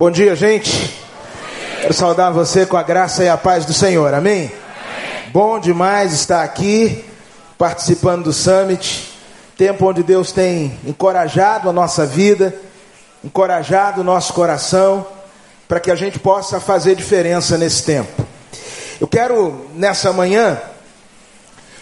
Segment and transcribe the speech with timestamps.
[0.00, 0.98] Bom dia, gente.
[1.82, 4.14] Quero saudar você com a graça e a paz do Senhor.
[4.14, 4.44] Amém?
[4.44, 5.30] Amém.
[5.30, 7.04] Bom demais estar aqui
[7.58, 9.12] participando do Summit.
[9.58, 12.54] Tempo onde Deus tem encorajado a nossa vida,
[13.22, 15.06] encorajado o nosso coração,
[15.68, 18.24] para que a gente possa fazer diferença nesse tempo.
[18.98, 20.58] Eu quero, nessa manhã,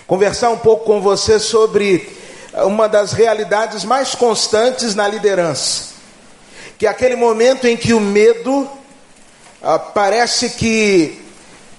[0.08, 2.18] conversar um pouco com você sobre
[2.64, 5.97] uma das realidades mais constantes na liderança
[6.78, 8.70] que é aquele momento em que o medo
[9.60, 11.20] ah, parece que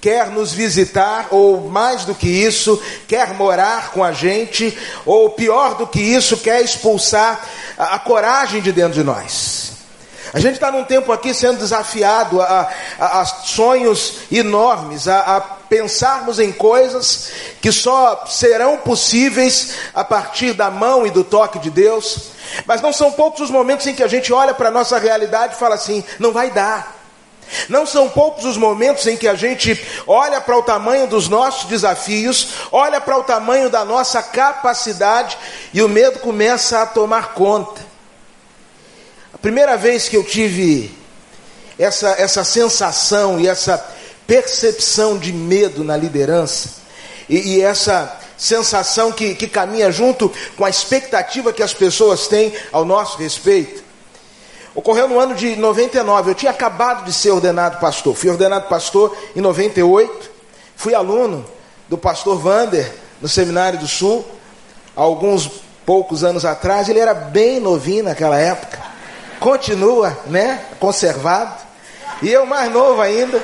[0.02, 5.76] quer nos visitar, ou mais do que isso, quer morar com a gente, ou pior
[5.76, 7.46] do que isso, quer expulsar
[7.78, 9.70] a, a coragem de dentro de nós.
[10.32, 15.42] A gente está num tempo aqui sendo desafiado a, a, a sonhos enormes, a, a,
[15.42, 17.30] pensarmos em coisas
[17.62, 22.39] que só serão possíveis a partir da mão e do toque de Deus.
[22.66, 25.56] Mas não são poucos os momentos em que a gente olha para a nossa realidade
[25.56, 27.00] e fala assim: não vai dar.
[27.68, 31.66] Não são poucos os momentos em que a gente olha para o tamanho dos nossos
[31.66, 35.38] desafios, olha para o tamanho da nossa capacidade
[35.74, 37.82] e o medo começa a tomar conta.
[39.34, 40.96] A primeira vez que eu tive
[41.78, 43.84] essa, essa sensação e essa
[44.28, 46.70] percepção de medo na liderança,
[47.28, 52.54] e, e essa sensação que, que caminha junto com a expectativa que as pessoas têm
[52.72, 53.84] ao nosso respeito.
[54.74, 58.16] Ocorreu no ano de 99, eu tinha acabado de ser ordenado pastor.
[58.16, 60.32] Fui ordenado pastor em 98,
[60.76, 61.46] fui aluno
[61.90, 64.26] do pastor Vander no Seminário do Sul,
[64.96, 65.50] alguns
[65.86, 68.80] poucos anos atrás, ele era bem novinho naquela época.
[69.40, 71.62] Continua, né, conservado.
[72.22, 73.42] E eu mais novo ainda.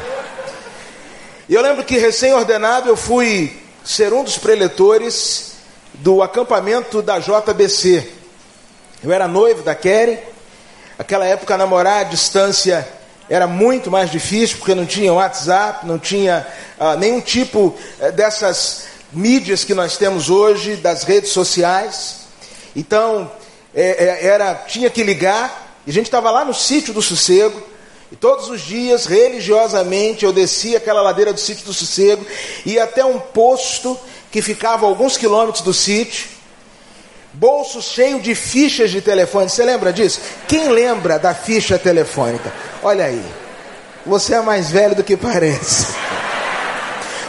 [1.49, 5.53] E eu lembro que recém-ordenado eu fui ser um dos preletores
[5.94, 8.11] do acampamento da JBC.
[9.03, 10.17] Eu era noivo da Keren,
[10.97, 12.88] aquela época namorar à distância
[13.30, 16.45] era muito mais difícil, porque não tinha WhatsApp, não tinha
[16.80, 22.25] ah, nenhum tipo eh, dessas mídias que nós temos hoje, das redes sociais.
[22.75, 23.31] Então,
[23.74, 27.62] é, era, tinha que ligar, e a gente estava lá no sítio do sossego,
[28.15, 32.25] e todos os dias, religiosamente, eu descia aquela ladeira do sítio do Sossego,
[32.65, 33.99] ia até um posto
[34.31, 36.29] que ficava a alguns quilômetros do sítio,
[37.33, 39.49] bolso cheio de fichas de telefone.
[39.49, 40.21] Você lembra disso?
[40.47, 42.53] Quem lembra da ficha telefônica?
[42.81, 43.21] Olha aí,
[44.05, 45.87] você é mais velho do que parece.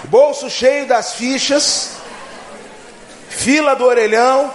[0.04, 1.97] Bolso cheio das fichas,
[3.28, 4.54] fila do orelhão,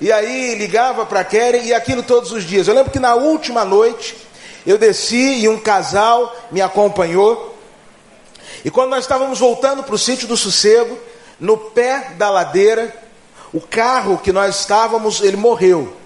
[0.00, 2.66] e aí ligava para Keren e aquilo todos os dias.
[2.66, 4.25] Eu lembro que na última noite
[4.66, 7.56] eu desci e um casal me acompanhou.
[8.64, 10.98] E quando nós estávamos voltando para o sítio do sossego,
[11.38, 12.94] no pé da ladeira,
[13.52, 15.96] o carro que nós estávamos, ele morreu.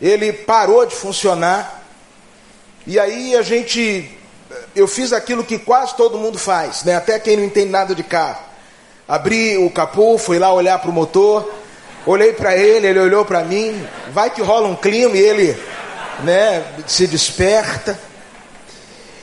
[0.00, 1.84] Ele parou de funcionar.
[2.86, 4.10] E aí a gente,
[4.74, 6.96] eu fiz aquilo que quase todo mundo faz, né?
[6.96, 8.44] Até quem não entende nada de carro.
[9.06, 11.52] Abri o capô, fui lá olhar para o motor,
[12.06, 13.86] olhei para ele, ele olhou para mim.
[14.12, 15.62] Vai que rola um clima e ele
[16.22, 17.98] né, se desperta.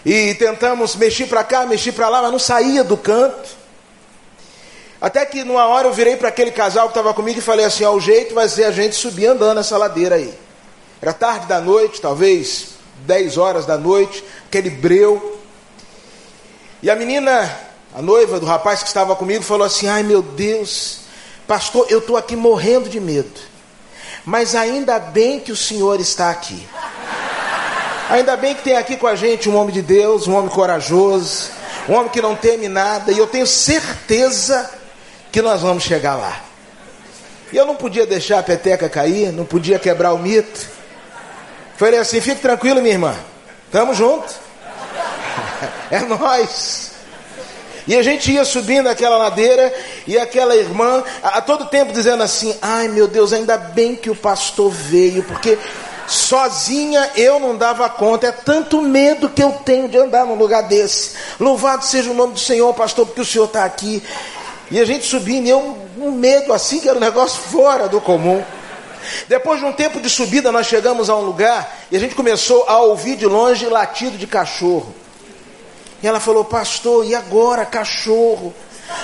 [0.05, 3.63] E tentamos mexer para cá, mexer para lá, mas não saía do canto.
[4.99, 7.83] Até que numa hora eu virei para aquele casal que estava comigo e falei assim:
[7.83, 10.33] ó, o jeito vai ser a gente subir andando essa ladeira aí.
[11.01, 12.69] Era tarde da noite, talvez
[13.05, 15.39] 10 horas da noite, aquele breu.
[16.81, 17.49] E a menina,
[17.93, 20.99] a noiva do rapaz que estava comigo, falou assim: ai meu Deus,
[21.47, 23.52] pastor, eu estou aqui morrendo de medo.
[24.25, 26.67] Mas ainda bem que o Senhor está aqui.
[28.09, 31.49] Ainda bem que tem aqui com a gente um homem de Deus, um homem corajoso,
[31.89, 34.69] um homem que não teme nada, e eu tenho certeza
[35.31, 36.41] que nós vamos chegar lá.
[37.51, 40.67] E eu não podia deixar a peteca cair, não podia quebrar o mito.
[41.77, 43.15] Falei assim: fique tranquilo, minha irmã,
[43.71, 44.33] tamo junto.
[45.89, 46.92] É nós.
[47.87, 49.73] E a gente ia subindo aquela ladeira
[50.07, 54.09] e aquela irmã a, a, todo tempo dizendo assim: "Ai, meu Deus, ainda bem que
[54.09, 55.57] o pastor veio, porque
[56.07, 58.27] sozinha eu não dava conta.
[58.27, 61.11] É tanto medo que eu tenho de andar num lugar desse.
[61.39, 64.01] Louvado seja o nome do Senhor, pastor, porque o Senhor está aqui."
[64.71, 68.01] E a gente subindo, e eu um medo assim que era um negócio fora do
[68.01, 68.43] comum.
[69.27, 72.65] Depois de um tempo de subida, nós chegamos a um lugar e a gente começou
[72.67, 74.93] a ouvir de longe latido de cachorro.
[76.03, 78.53] E ela falou, pastor, e agora, cachorro?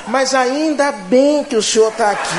[0.05, 2.29] Mas ainda bem que o senhor está aqui.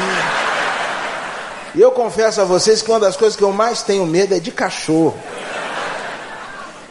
[1.75, 4.39] E eu confesso a vocês que uma das coisas que eu mais tenho medo é
[4.39, 5.19] de cachorro.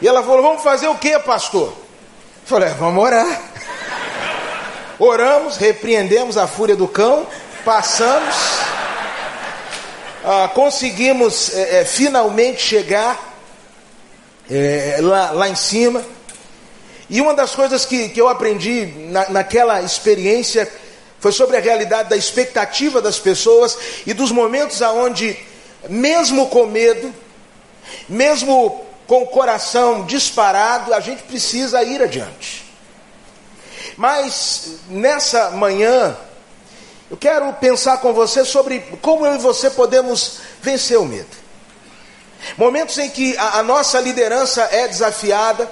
[0.02, 1.68] E ela falou, vamos fazer o que, pastor?
[1.68, 1.74] Eu
[2.44, 3.40] falei, é, vamos orar.
[4.98, 7.24] Oramos, repreendemos a fúria do cão,
[7.64, 8.34] passamos,
[10.24, 13.18] ah, conseguimos é, é, finalmente chegar
[14.50, 16.02] é, lá, lá em cima.
[17.10, 20.70] E uma das coisas que, que eu aprendi na, naquela experiência
[21.18, 23.76] foi sobre a realidade da expectativa das pessoas
[24.06, 25.36] e dos momentos aonde,
[25.88, 27.12] mesmo com medo,
[28.08, 32.64] mesmo com o coração disparado, a gente precisa ir adiante.
[33.96, 36.16] Mas nessa manhã,
[37.10, 41.40] eu quero pensar com você sobre como eu e você podemos vencer o medo.
[42.56, 45.68] Momentos em que a, a nossa liderança é desafiada,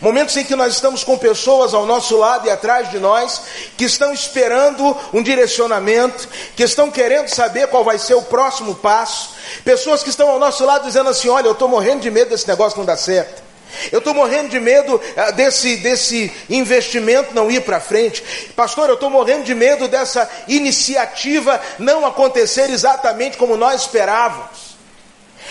[0.00, 3.42] Momentos em que nós estamos com pessoas ao nosso lado e atrás de nós,
[3.76, 9.30] que estão esperando um direcionamento, que estão querendo saber qual vai ser o próximo passo.
[9.64, 12.48] Pessoas que estão ao nosso lado dizendo assim: Olha, eu estou morrendo de medo desse
[12.48, 13.46] negócio não dar certo.
[13.90, 18.22] Eu estou morrendo de medo eh, desse, desse investimento não ir para frente.
[18.54, 24.65] Pastor, eu estou morrendo de medo dessa iniciativa não acontecer exatamente como nós esperávamos.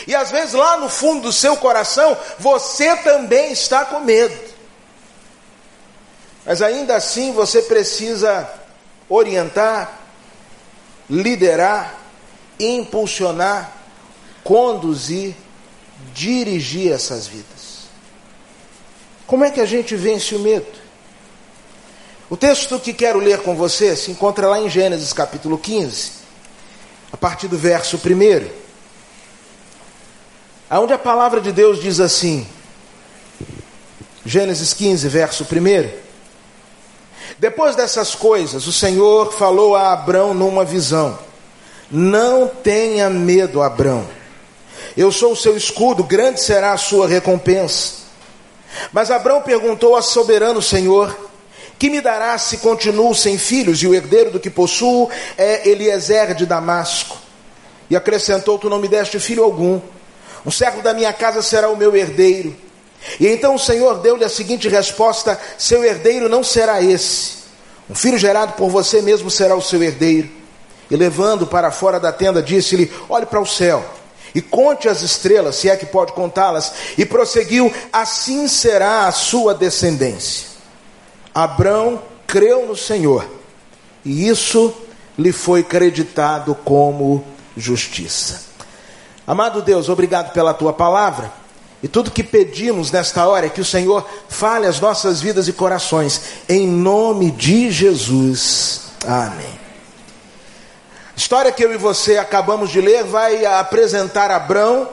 [0.07, 4.56] E às vezes lá no fundo do seu coração, você também está com medo.
[6.45, 8.47] Mas ainda assim você precisa
[9.09, 10.00] orientar,
[11.09, 12.00] liderar,
[12.59, 13.71] impulsionar,
[14.44, 15.36] conduzir,
[16.13, 17.86] dirigir essas vidas.
[19.25, 20.86] Como é que a gente vence o medo?
[22.30, 26.12] O texto que quero ler com você se encontra lá em Gênesis capítulo 15,
[27.12, 28.64] a partir do verso 1
[30.75, 32.45] Aonde a palavra de Deus diz assim,
[34.25, 35.89] Gênesis 15, verso 1.
[37.39, 41.18] Depois dessas coisas, o Senhor falou a Abrão numa visão:
[41.89, 44.06] Não tenha medo, Abrão.
[44.98, 47.94] Eu sou o seu escudo, grande será a sua recompensa.
[48.92, 51.18] Mas Abrão perguntou ao soberano Senhor:
[51.80, 56.36] Que me dará se continuo sem filhos e o herdeiro do que possuo é Eliezer
[56.36, 57.18] de Damasco?
[57.89, 59.80] E acrescentou: Tu não me deste filho algum
[60.45, 62.56] um servo da minha casa será o meu herdeiro.
[63.19, 67.45] E então o Senhor deu-lhe a seguinte resposta: Seu herdeiro não será esse.
[67.89, 70.30] Um filho gerado por você mesmo será o seu herdeiro.
[70.89, 73.83] E levando para fora da tenda, disse-lhe: Olhe para o céu
[74.33, 76.74] e conte as estrelas, se é que pode contá-las.
[76.98, 80.48] E prosseguiu: Assim será a sua descendência.
[81.33, 83.25] Abrão creu no Senhor,
[84.03, 84.74] e isso
[85.18, 87.24] lhe foi creditado como
[87.56, 88.44] justiça.
[89.27, 91.31] Amado Deus, obrigado pela tua palavra.
[91.81, 95.54] E tudo que pedimos nesta hora é que o Senhor fale as nossas vidas e
[95.54, 98.81] corações, em nome de Jesus.
[99.06, 99.60] Amém.
[101.16, 104.89] A história que eu e você acabamos de ler vai apresentar Abrão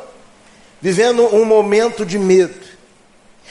[0.80, 2.60] vivendo um momento de medo.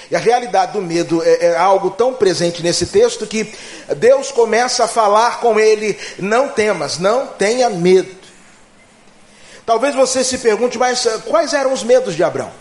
[0.10, 3.54] E a realidade do medo é, é, algo tão presente nesse texto que
[3.98, 8.21] Deus começa a falar com ele: não temas, não tenha medo.
[9.66, 12.52] Talvez você se pergunte, mas eh, quais eram os medos de Abraão?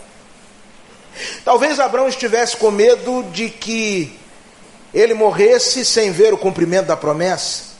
[1.43, 4.17] Talvez Abraão estivesse com medo de que
[4.93, 7.71] ele morresse sem ver o cumprimento da promessa.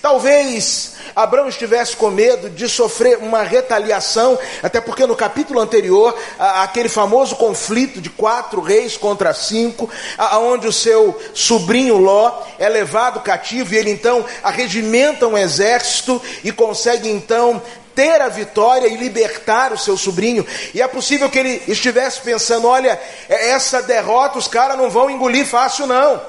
[0.00, 6.88] Talvez Abraão estivesse com medo de sofrer uma retaliação, até porque no capítulo anterior, aquele
[6.88, 9.90] famoso conflito de quatro reis contra cinco,
[10.34, 16.52] onde o seu sobrinho Ló é levado cativo e ele então arregimenta um exército e
[16.52, 17.60] consegue então
[17.96, 20.46] ter a vitória e libertar o seu sobrinho.
[20.74, 25.10] E é possível que ele estivesse pensando: olha, é, essa derrota os caras não vão
[25.10, 26.22] engolir fácil, não.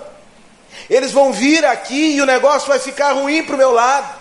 [0.90, 4.16] Eles vão vir aqui e o negócio vai ficar ruim para o meu lado.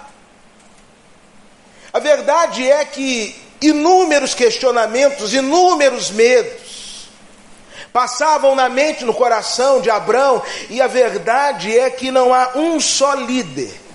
[1.93, 7.09] A verdade é que inúmeros questionamentos, inúmeros medos
[7.93, 12.79] passavam na mente, no coração de Abraão, e a verdade é que não há um
[12.79, 13.86] só líder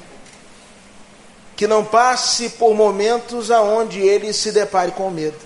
[1.62, 5.38] que não passe por momentos aonde ele se depare com medo.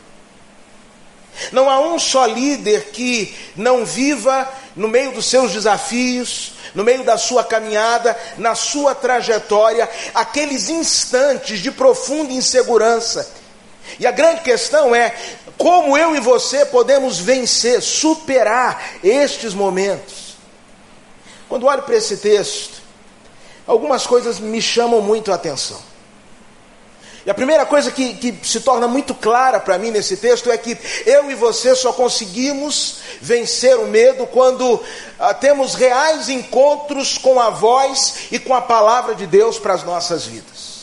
[1.52, 7.04] Não há um só líder que não viva no meio dos seus desafios, no meio
[7.04, 13.30] da sua caminhada, na sua trajetória, aqueles instantes de profunda insegurança.
[14.00, 15.14] E a grande questão é
[15.58, 20.38] como eu e você podemos vencer, superar estes momentos.
[21.50, 22.82] Quando olho para esse texto,
[23.68, 25.95] algumas coisas me chamam muito a atenção.
[27.25, 30.58] E a primeira coisa que, que se torna muito clara para mim nesse texto é
[30.58, 30.77] que
[31.08, 34.79] eu e você só conseguimos vencer o medo quando
[35.17, 39.84] ah, temos reais encontros com a voz e com a palavra de Deus para as
[39.84, 40.75] nossas vidas.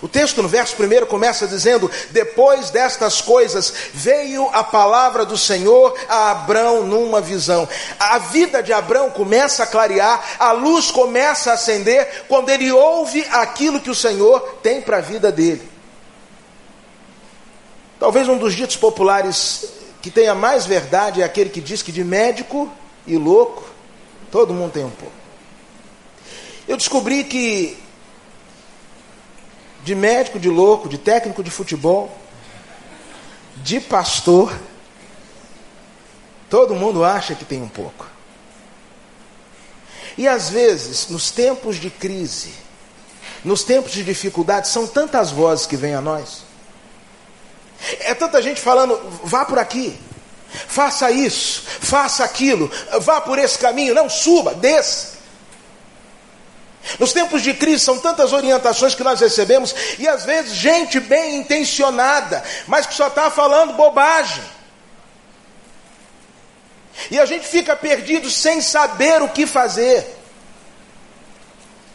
[0.00, 5.94] O texto no verso 1 começa dizendo: Depois destas coisas veio a palavra do Senhor
[6.08, 7.68] a Abrão numa visão.
[7.98, 13.26] A vida de Abrão começa a clarear, a luz começa a acender quando ele ouve
[13.32, 15.68] aquilo que o Senhor tem para a vida dele.
[17.98, 19.64] Talvez um dos ditos populares
[20.00, 22.70] que tenha mais verdade é aquele que diz que de médico
[23.04, 23.64] e louco,
[24.30, 25.12] todo mundo tem um pouco.
[26.68, 27.76] Eu descobri que
[29.88, 32.14] de médico, de louco, de técnico de futebol,
[33.56, 34.54] de pastor,
[36.50, 38.06] todo mundo acha que tem um pouco.
[40.18, 42.52] E às vezes, nos tempos de crise,
[43.42, 46.42] nos tempos de dificuldade, são tantas vozes que vêm a nós.
[48.00, 49.98] É tanta gente falando, vá por aqui,
[50.50, 55.16] faça isso, faça aquilo, vá por esse caminho, não suba, desça.
[56.98, 61.36] Nos tempos de crise são tantas orientações que nós recebemos e às vezes gente bem
[61.36, 64.42] intencionada, mas que só está falando bobagem.
[67.10, 70.16] E a gente fica perdido sem saber o que fazer.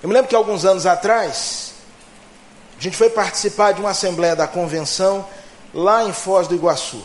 [0.01, 1.74] Eu me lembro que alguns anos atrás,
[2.77, 5.27] a gente foi participar de uma assembleia da convenção
[5.74, 7.03] lá em Foz do Iguaçu.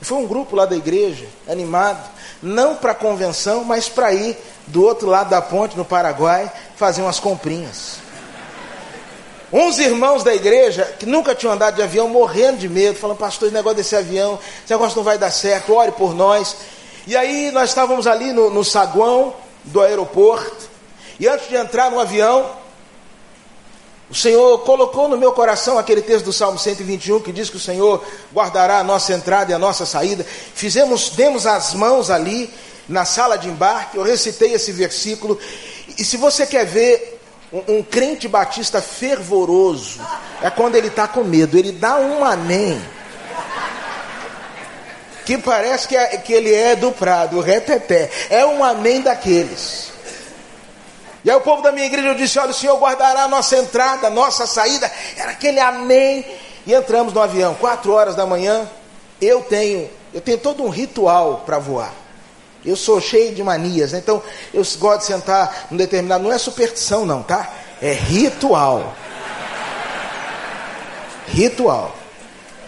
[0.00, 2.10] Foi um grupo lá da igreja, animado,
[2.42, 4.36] não para a convenção, mas para ir
[4.66, 7.98] do outro lado da ponte, no Paraguai, fazer umas comprinhas.
[9.52, 13.46] Uns irmãos da igreja que nunca tinham andado de avião, morrendo de medo, falando, pastor,
[13.46, 16.56] esse negócio desse avião, esse negócio não vai dar certo, ore por nós.
[17.06, 20.68] E aí nós estávamos ali no, no saguão do aeroporto,
[21.20, 22.50] e antes de entrar no avião,
[24.10, 27.60] o Senhor colocou no meu coração aquele texto do Salmo 121 que diz que o
[27.60, 30.24] Senhor guardará a nossa entrada e a nossa saída.
[30.54, 32.52] Fizemos, demos as mãos ali
[32.88, 35.38] na sala de embarque, eu recitei esse versículo.
[35.96, 37.20] E se você quer ver
[37.52, 40.00] um, um crente batista fervoroso,
[40.42, 42.80] é quando ele está com medo, ele dá um amém.
[45.24, 48.10] Que parece que, é, que ele é do prado, o reteté.
[48.28, 49.92] É um amém daqueles.
[51.24, 54.08] E aí o povo da minha igreja disse: Olha, o Senhor guardará a nossa entrada,
[54.08, 54.90] a nossa saída.
[55.16, 56.24] Era aquele amém.
[56.66, 58.68] E entramos no avião, quatro horas da manhã.
[59.20, 62.03] Eu tenho, eu tenho todo um ritual para voar.
[62.64, 63.98] Eu sou cheio de manias, né?
[63.98, 66.24] então eu gosto de sentar num determinado.
[66.24, 67.50] Não é superstição, não, tá?
[67.80, 68.94] É ritual.
[71.28, 71.94] Ritual.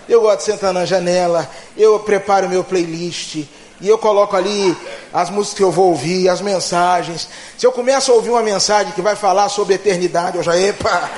[0.08, 3.44] Eu gosto de sentar na janela, eu preparo meu playlist
[3.80, 4.76] e eu coloco ali
[5.12, 7.28] as músicas que eu vou ouvir, as mensagens.
[7.58, 11.10] Se eu começo a ouvir uma mensagem que vai falar sobre eternidade, eu já, epa,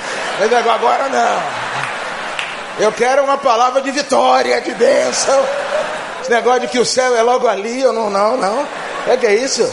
[0.73, 1.69] agora não.
[2.83, 5.39] Eu quero uma palavra de vitória, de bênção.
[6.29, 8.67] Negócio de que o céu é logo ali, eu não, não, não.
[9.07, 9.69] É que é isso?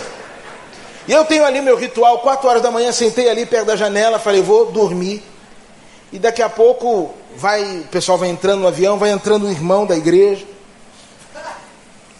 [1.07, 4.19] E eu tenho ali meu ritual, quatro horas da manhã, sentei ali perto da janela,
[4.19, 5.23] falei, vou dormir.
[6.13, 9.87] E daqui a pouco vai, o pessoal vai entrando no avião, vai entrando o irmão
[9.87, 10.45] da igreja.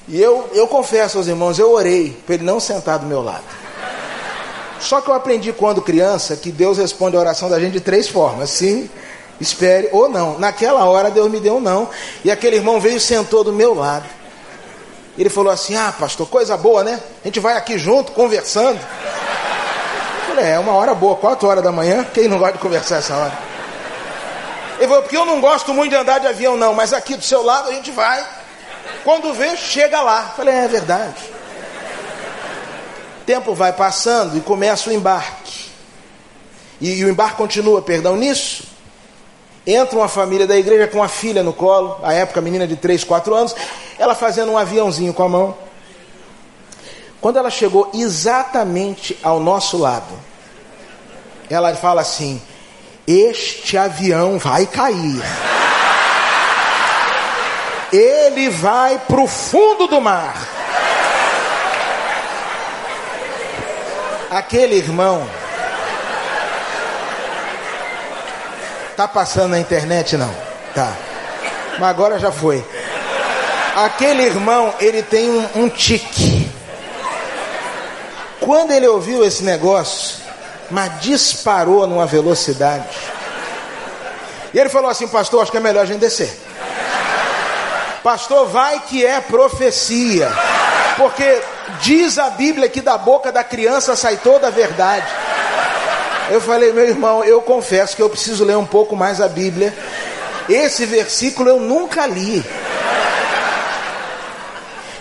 [0.09, 3.45] E eu, eu confesso aos irmãos, eu orei para ele não sentar do meu lado.
[4.79, 8.09] Só que eu aprendi quando criança que Deus responde a oração da gente de três
[8.09, 8.89] formas: sim,
[9.41, 10.39] espere ou não.
[10.39, 11.89] Naquela hora Deus me deu um não.
[12.25, 14.07] E aquele irmão veio e sentou do meu lado.
[15.19, 17.01] Ele falou assim: Ah, pastor, coisa boa, né?
[17.23, 18.79] A gente vai aqui junto, conversando.
[18.79, 22.05] Eu falei: É uma hora boa, quatro horas da manhã.
[22.13, 23.39] Quem não gosta de conversar essa hora?
[24.79, 27.25] Ele falou: Porque eu não gosto muito de andar de avião, não, mas aqui do
[27.25, 28.25] seu lado a gente vai.
[29.05, 30.29] Quando vê, chega lá.
[30.31, 31.37] Eu falei: É, é verdade.
[33.25, 35.67] Tempo vai passando e começa o embarque.
[36.81, 38.65] E, e o embarque continua, perdão, nisso.
[39.67, 43.03] Entra uma família da igreja com uma filha no colo, a época menina de 3,
[43.03, 43.57] 4 anos,
[43.99, 45.57] ela fazendo um aviãozinho com a mão.
[47.21, 50.15] Quando ela chegou exatamente ao nosso lado,
[51.51, 52.41] ela fala assim:
[53.07, 55.23] Este avião vai cair.
[57.93, 60.35] Ele vai para o fundo do mar.
[64.31, 65.27] Aquele irmão
[68.97, 70.35] Tá passando na internet não?
[70.75, 70.91] Tá.
[71.79, 72.65] Mas agora já foi.
[73.77, 76.51] Aquele irmão, ele tem um, um tique.
[78.41, 80.17] Quando ele ouviu esse negócio,
[80.71, 82.97] mas disparou numa velocidade.
[84.55, 86.35] E ele falou assim, pastor, acho que é melhor a gente descer.
[88.03, 90.33] Pastor, vai que é profecia.
[90.97, 91.43] Porque
[91.83, 95.07] diz a Bíblia que da boca da criança sai toda a verdade.
[96.31, 99.77] Eu falei, meu irmão, eu confesso que eu preciso ler um pouco mais a Bíblia.
[100.49, 102.43] Esse versículo eu nunca li.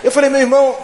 [0.02, 0.76] Eu falei, meu irmão,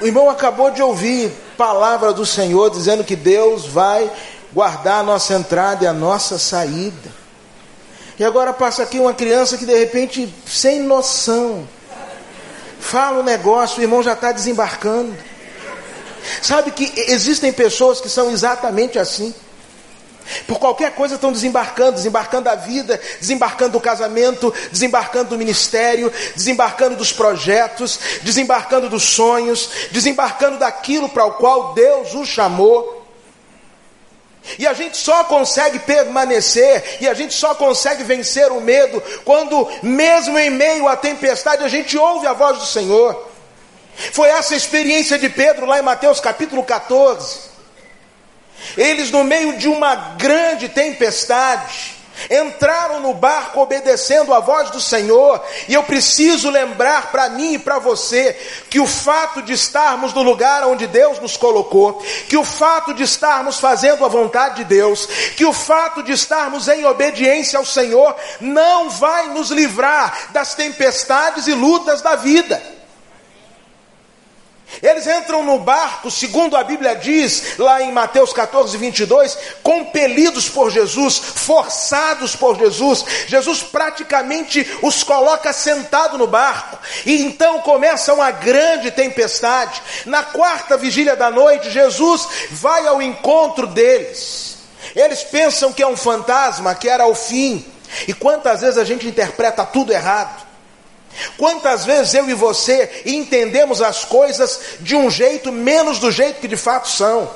[0.00, 4.10] o irmão acabou de ouvir palavra do Senhor dizendo que Deus vai
[4.52, 7.10] guardar a nossa entrada e a nossa saída.
[8.18, 11.68] E agora passa aqui uma criança que de repente, sem noção,
[12.80, 15.14] fala um negócio, o irmão já está desembarcando.
[16.42, 19.34] Sabe que existem pessoas que são exatamente assim.
[20.46, 26.96] Por qualquer coisa estão desembarcando, desembarcando a vida, desembarcando o casamento, desembarcando do ministério, desembarcando
[26.96, 32.96] dos projetos, desembarcando dos sonhos, desembarcando daquilo para o qual Deus o chamou.
[34.58, 39.68] E a gente só consegue permanecer, e a gente só consegue vencer o medo, quando,
[39.82, 43.28] mesmo em meio à tempestade, a gente ouve a voz do Senhor.
[44.12, 47.55] Foi essa experiência de Pedro lá em Mateus capítulo 14.
[48.76, 51.96] Eles, no meio de uma grande tempestade,
[52.30, 57.58] entraram no barco obedecendo a voz do Senhor, e eu preciso lembrar para mim e
[57.58, 58.34] para você
[58.70, 63.02] que o fato de estarmos no lugar onde Deus nos colocou, que o fato de
[63.02, 68.16] estarmos fazendo a vontade de Deus, que o fato de estarmos em obediência ao Senhor
[68.40, 72.75] não vai nos livrar das tempestades e lutas da vida.
[74.96, 80.70] Eles entram no barco, segundo a Bíblia diz, lá em Mateus 14, 22, compelidos por
[80.70, 83.04] Jesus, forçados por Jesus.
[83.26, 86.78] Jesus praticamente os coloca sentado no barco.
[87.04, 89.82] E então começa uma grande tempestade.
[90.06, 94.56] Na quarta vigília da noite, Jesus vai ao encontro deles.
[94.94, 97.62] Eles pensam que é um fantasma, que era o fim.
[98.08, 100.45] E quantas vezes a gente interpreta tudo errado?
[101.36, 106.48] Quantas vezes eu e você entendemos as coisas de um jeito menos do jeito que
[106.48, 107.30] de fato são?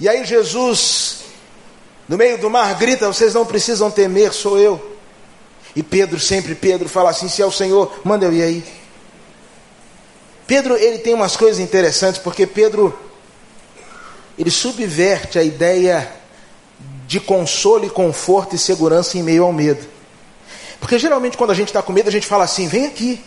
[0.00, 1.24] E aí Jesus,
[2.08, 4.96] no meio do mar, grita: Vocês não precisam temer, sou eu.
[5.76, 8.64] E Pedro, sempre Pedro, fala assim: Se é o Senhor, manda eu ir aí.
[10.46, 12.96] Pedro, ele tem umas coisas interessantes, porque Pedro,
[14.38, 16.12] ele subverte a ideia
[17.06, 19.93] de consolo e conforto e segurança em meio ao medo.
[20.84, 23.24] Porque geralmente quando a gente está com medo, a gente fala assim: vem aqui.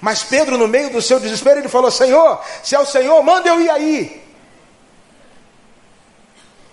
[0.00, 3.48] Mas Pedro, no meio do seu desespero, ele falou: Senhor, se é o Senhor, manda
[3.48, 4.22] eu ir aí.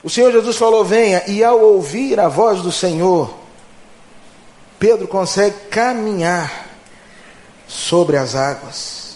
[0.03, 3.33] O Senhor Jesus falou: venha, e ao ouvir a voz do Senhor,
[4.77, 6.67] Pedro consegue caminhar
[7.67, 9.15] sobre as águas.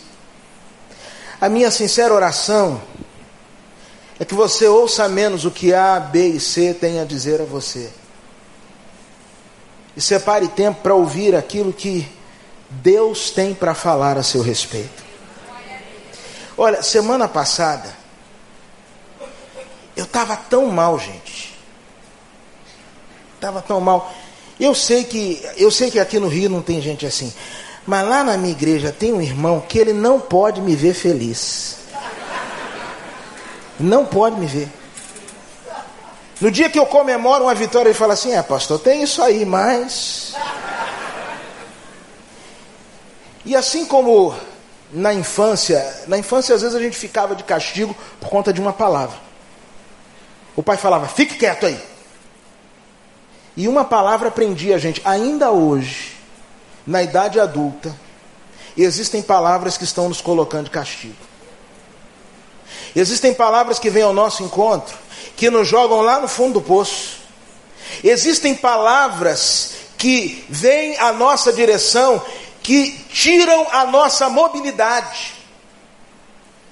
[1.40, 2.82] A minha sincera oração
[4.20, 7.46] é que você ouça menos o que A, B e C têm a dizer a
[7.46, 7.92] você
[9.96, 12.08] e separe tempo para ouvir aquilo que
[12.70, 15.04] Deus tem para falar a seu respeito.
[16.58, 17.96] Olha, semana passada,
[19.96, 21.56] eu estava tão mal, gente.
[23.36, 24.14] Estava tão mal.
[24.60, 27.34] Eu sei que eu sei que aqui no Rio não tem gente assim,
[27.86, 31.78] mas lá na minha igreja tem um irmão que ele não pode me ver feliz.
[33.78, 34.70] Não pode me ver.
[36.40, 39.46] No dia que eu comemoro uma vitória, ele fala assim: É, pastor, tem isso aí,
[39.46, 40.34] mas.
[43.46, 44.36] E assim como
[44.92, 48.74] na infância, na infância às vezes a gente ficava de castigo por conta de uma
[48.74, 49.18] palavra.
[50.56, 51.80] O pai falava: Fique quieto aí.
[53.56, 55.02] E uma palavra prendia a gente.
[55.06, 56.18] Ainda hoje,
[56.86, 57.96] na idade adulta,
[58.76, 61.16] existem palavras que estão nos colocando de castigo.
[62.94, 65.05] Existem palavras que vêm ao nosso encontro
[65.36, 67.20] que nos jogam lá no fundo do poço.
[68.04, 72.22] Existem palavras que vêm à nossa direção
[72.62, 75.36] que tiram a nossa mobilidade.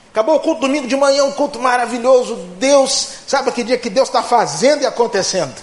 [0.09, 2.35] Acabou o culto domingo de manhã, um culto maravilhoso.
[2.59, 5.55] Deus, sabe que dia que Deus está fazendo e acontecendo?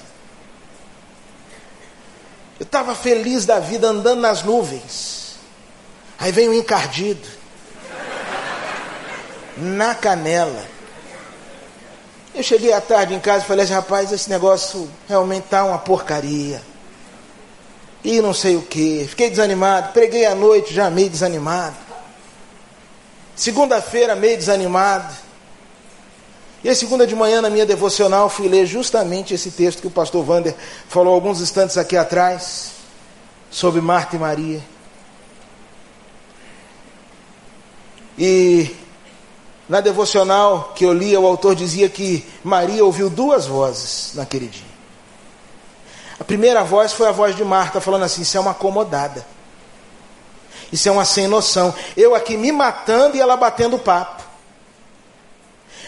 [2.58, 5.36] Eu estava feliz da vida andando nas nuvens.
[6.18, 7.26] Aí vem o um encardido.
[9.56, 10.64] Na canela.
[12.40, 15.76] Eu cheguei à tarde em casa e falei assim, rapaz, esse negócio realmente está uma
[15.76, 16.62] porcaria.
[18.02, 19.04] E não sei o que.
[19.06, 19.92] Fiquei desanimado.
[19.92, 21.76] Preguei à noite já meio desanimado.
[23.36, 25.14] Segunda-feira, meio desanimado.
[26.64, 29.90] E a segunda de manhã, na minha devocional, fui ler justamente esse texto que o
[29.90, 30.56] pastor Vander
[30.88, 32.70] falou alguns instantes aqui atrás,
[33.50, 34.62] sobre Marta e Maria.
[38.18, 38.74] E
[39.70, 44.66] na devocional que eu li, o autor dizia que Maria ouviu duas vozes naquele dia.
[46.18, 49.24] A primeira voz foi a voz de Marta, falando assim: Isso é uma acomodada.
[50.72, 51.72] Isso é uma sem noção.
[51.96, 54.24] Eu aqui me matando e ela batendo papo.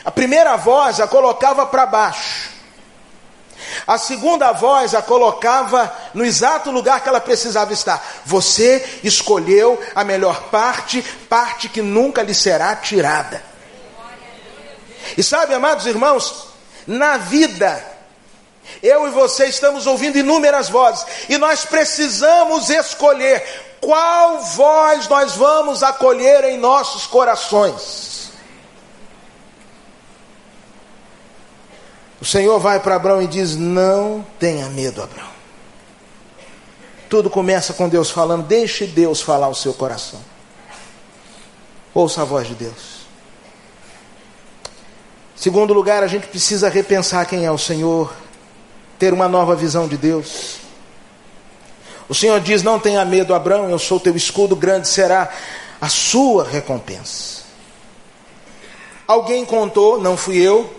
[0.05, 2.51] A primeira voz a colocava para baixo.
[3.85, 8.01] A segunda voz a colocava no exato lugar que ela precisava estar.
[8.25, 13.51] Você escolheu a melhor parte, parte que nunca lhe será tirada.
[15.17, 16.49] E sabe, amados irmãos,
[16.87, 17.85] na vida,
[18.83, 23.45] eu e você estamos ouvindo inúmeras vozes, e nós precisamos escolher
[23.81, 28.31] qual voz nós vamos acolher em nossos corações.
[32.21, 35.33] O Senhor vai para Abraão e diz: Não tenha medo, Abraão.
[37.09, 40.21] Tudo começa com Deus falando, deixe Deus falar o seu coração.
[41.93, 42.91] Ouça a voz de Deus.
[45.42, 48.14] Segundo lugar, a gente precisa repensar quem é o Senhor,
[48.96, 50.59] ter uma nova visão de Deus.
[52.09, 55.28] O Senhor diz: Não tenha medo, Abraão, eu sou teu escudo, grande será
[55.81, 57.42] a sua recompensa.
[59.05, 60.72] Alguém contou, não fui eu,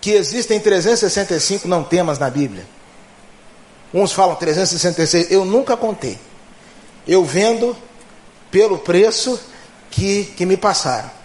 [0.00, 2.64] que existem 365 não temas na Bíblia.
[3.92, 6.20] Uns falam 366, eu nunca contei.
[7.04, 7.76] Eu vendo
[8.48, 9.40] pelo preço
[9.90, 11.21] que, que me passaram.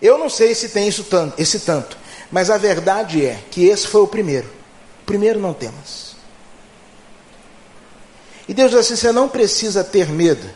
[0.00, 1.96] Eu não sei se tem isso tanto, esse tanto,
[2.30, 4.46] mas a verdade é que esse foi o primeiro.
[5.02, 6.16] O primeiro não temas.
[8.48, 10.48] E Deus diz assim: você não precisa ter medo,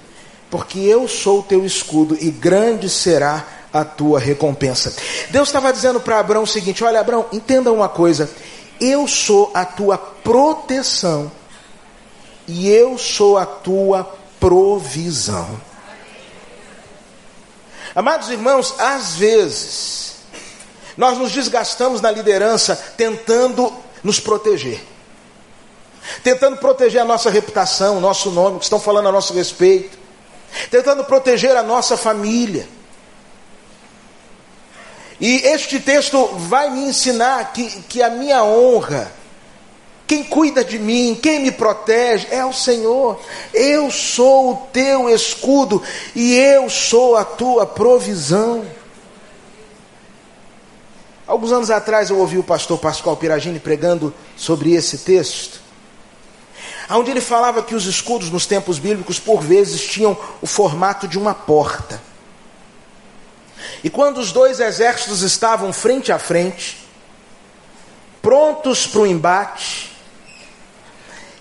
[0.50, 4.94] porque eu sou o teu escudo e grande será a tua recompensa.
[5.30, 8.30] Deus estava dizendo para Abraão o seguinte: olha, Abraão, entenda uma coisa.
[8.80, 11.30] Eu sou a tua proteção
[12.46, 14.04] e eu sou a tua
[14.40, 15.60] provisão.
[17.94, 20.16] Amados irmãos, às vezes
[20.96, 24.82] nós nos desgastamos na liderança tentando nos proteger.
[26.22, 29.98] Tentando proteger a nossa reputação, o nosso nome, que estão falando a nosso respeito.
[30.70, 32.68] Tentando proteger a nossa família
[35.22, 39.12] e este texto vai me ensinar que, que a minha honra,
[40.12, 43.18] quem cuida de mim, quem me protege, é o Senhor.
[43.54, 45.82] Eu sou o teu escudo
[46.14, 48.62] e eu sou a tua provisão.
[51.26, 55.62] Alguns anos atrás eu ouvi o pastor Pascoal Piragini pregando sobre esse texto,
[56.90, 61.18] onde ele falava que os escudos nos tempos bíblicos, por vezes, tinham o formato de
[61.18, 62.02] uma porta.
[63.82, 66.86] E quando os dois exércitos estavam frente a frente,
[68.20, 69.91] prontos para o embate,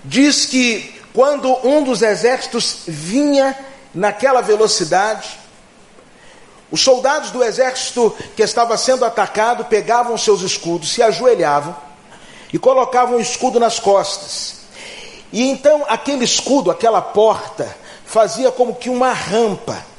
[0.03, 3.57] diz que quando um dos exércitos vinha
[3.93, 5.39] naquela velocidade,
[6.71, 11.75] os soldados do exército que estava sendo atacado pegavam seus escudos, se ajoelhavam
[12.53, 14.61] e colocavam o escudo nas costas.
[15.33, 19.90] E então aquele escudo, aquela porta, fazia como que uma rampa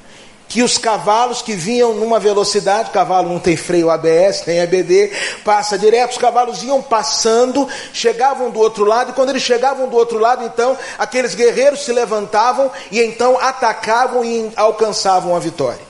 [0.52, 5.10] que os cavalos que vinham numa velocidade, cavalo não tem freio ABS, tem EBD,
[5.42, 9.96] passa direto, os cavalos iam passando, chegavam do outro lado, e quando eles chegavam do
[9.96, 15.80] outro lado, então aqueles guerreiros se levantavam e então atacavam e alcançavam a vitória.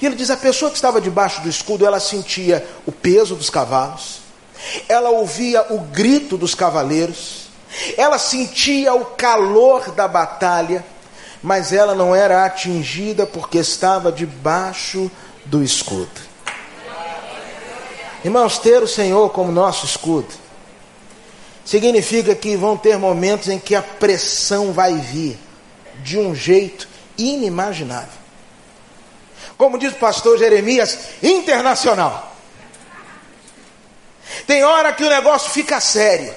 [0.00, 3.50] E ele diz: a pessoa que estava debaixo do escudo, ela sentia o peso dos
[3.50, 4.20] cavalos,
[4.88, 7.48] ela ouvia o grito dos cavaleiros,
[7.96, 10.86] ela sentia o calor da batalha,
[11.42, 15.10] mas ela não era atingida porque estava debaixo
[15.44, 16.26] do escudo.
[18.24, 20.28] Irmãos, ter o Senhor como nosso escudo
[21.64, 25.38] significa que vão ter momentos em que a pressão vai vir
[26.02, 28.08] de um jeito inimaginável.
[29.56, 32.34] Como diz o pastor Jeremias, internacional.
[34.46, 36.34] Tem hora que o negócio fica sério.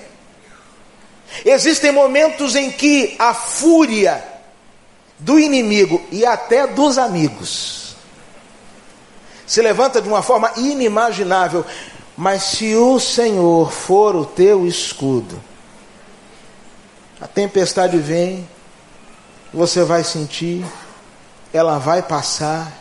[1.46, 4.24] Existem momentos em que a fúria
[5.20, 7.96] do inimigo e até dos amigos.
[9.46, 11.66] Se levanta de uma forma inimaginável,
[12.16, 15.42] mas se o Senhor for o teu escudo,
[17.20, 18.48] a tempestade vem,
[19.54, 20.66] você vai sentir,
[21.52, 22.72] ela vai passar,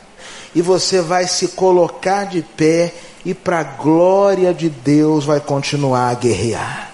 [0.55, 6.11] e você vai se colocar de pé, e para a glória de Deus vai continuar
[6.11, 6.91] a guerrear.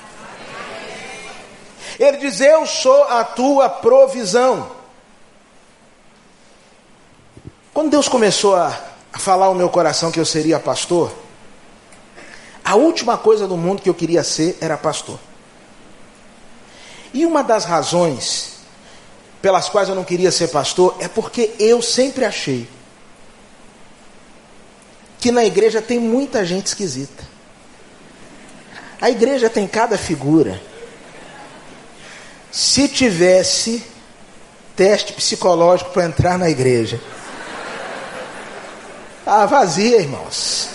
[1.98, 4.83] Ele diz: Eu sou a tua provisão.
[7.74, 8.70] Quando Deus começou a,
[9.14, 11.12] falar ao meu coração que eu seria pastor,
[12.64, 15.18] a última coisa do mundo que eu queria ser era pastor.
[17.12, 18.58] E uma das razões
[19.42, 22.68] pelas quais eu não queria ser pastor é porque eu sempre achei
[25.18, 27.24] que na igreja tem muita gente esquisita.
[29.00, 30.62] A igreja tem cada figura.
[32.52, 33.82] Se tivesse
[34.76, 37.00] teste psicológico para entrar na igreja,
[39.26, 40.68] ah, vazia, irmãos.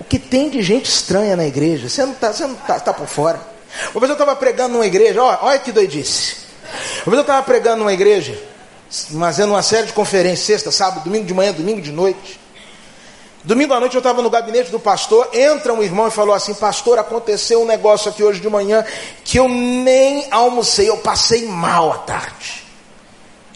[0.00, 1.88] O que tem de gente estranha na igreja?
[1.88, 3.38] Você não está você não tá, tá por fora.
[3.92, 6.36] Uma vez eu estava pregando numa igreja, ó, olha que doidice.
[7.06, 8.40] Uma vez eu estava pregando numa igreja,
[9.18, 12.40] fazendo uma série de conferências, sexta, sábado, domingo de manhã, domingo de noite.
[13.44, 16.54] Domingo à noite eu estava no gabinete do pastor, entra um irmão e falou assim:
[16.54, 18.84] Pastor, aconteceu um negócio aqui hoje de manhã
[19.22, 22.67] que eu nem almocei, eu passei mal à tarde.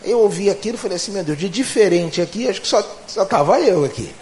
[0.05, 3.61] Eu ouvi aquilo e falei assim, meu Deus, de diferente aqui, acho que só estava
[3.61, 4.13] eu aqui.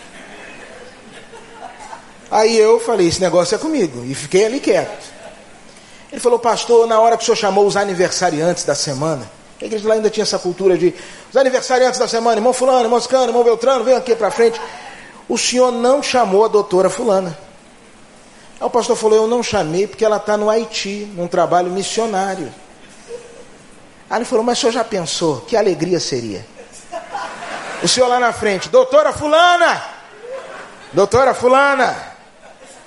[2.31, 4.05] Aí eu falei, esse negócio é comigo.
[4.05, 5.11] E fiquei ali quieto.
[6.13, 9.87] Ele falou, pastor, na hora que o senhor chamou os aniversariantes da semana, a igreja
[9.87, 10.95] lá ainda tinha essa cultura de
[11.29, 14.61] os aniversariantes da semana, irmão fulano, irmão Scano, irmão Beltrano, vem aqui para frente.
[15.29, 17.39] O senhor não chamou a doutora fulana.
[18.61, 22.53] Aí o pastor falou, eu não chamei porque ela está no Haiti, num trabalho missionário.
[24.11, 25.43] Aí ele falou, mas o senhor já pensou?
[25.43, 26.45] Que alegria seria?
[27.81, 29.83] O senhor lá na frente, doutora fulana!
[30.93, 31.97] Doutora fulana!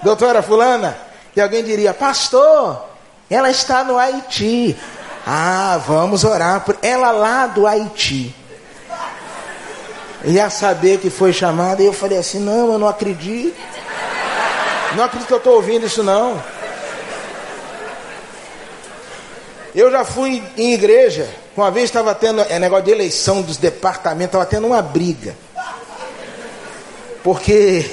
[0.01, 0.97] Doutora fulana!
[1.33, 2.86] E alguém diria, pastor,
[3.29, 4.77] ela está no Haiti.
[5.25, 8.36] Ah, vamos orar por ela lá do Haiti.
[10.25, 13.55] Ia saber que foi chamada e eu falei assim: não, eu não acredito.
[14.95, 16.41] Não acredito que eu estou ouvindo isso não.
[19.75, 21.27] Eu já fui em igreja.
[21.57, 25.36] Uma vez estava tendo é, negócio de eleição dos departamentos, estava tendo uma briga.
[27.23, 27.89] Porque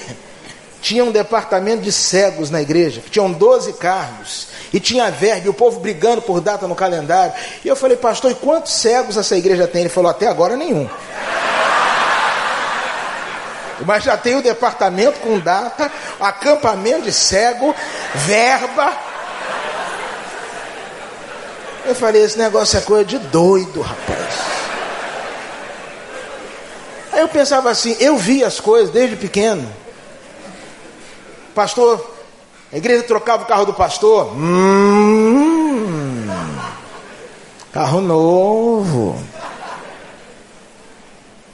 [0.83, 5.49] tinha um departamento de cegos na igreja, que tinham 12 cargos, e tinha verba, e
[5.49, 7.33] o povo brigando por data no calendário.
[7.65, 9.83] E eu falei, pastor, e quantos cegos essa igreja tem?
[9.83, 10.89] Ele falou, até agora nenhum.
[13.87, 15.91] Mas já tem o departamento com data,
[16.21, 17.75] acampamento de cego,
[18.15, 19.10] verba.
[21.85, 24.35] Eu falei, esse negócio é coisa de doido, rapaz.
[27.13, 29.69] Aí eu pensava assim, eu vi as coisas desde pequeno.
[31.55, 32.15] Pastor,
[32.73, 34.33] a igreja trocava o carro do pastor.
[34.37, 36.27] Hum,
[37.73, 39.11] carro novo.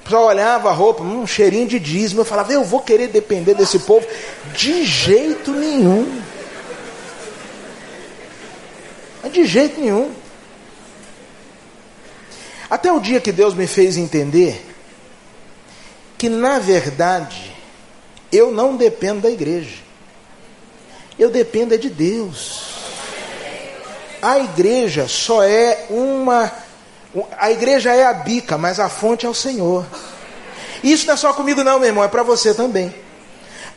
[0.00, 2.20] O pessoal olhava a roupa, um cheirinho de dízimo.
[2.20, 4.06] Eu falava, eu vou querer depender desse povo
[4.54, 6.20] de jeito nenhum.
[9.28, 10.12] De jeito nenhum.
[12.68, 14.64] Até o dia que Deus me fez entender
[16.18, 17.54] que, na verdade,
[18.32, 19.76] eu não dependo da igreja.
[21.18, 22.66] Eu dependo é de Deus.
[24.20, 26.50] A igreja só é uma.
[27.38, 29.86] A igreja é a bica, mas a fonte é o Senhor.
[30.82, 32.94] Isso não é só comigo, não, meu irmão, é para você também.